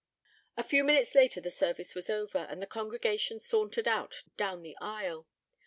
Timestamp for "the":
1.39-1.51, 2.59-2.65, 4.63-4.75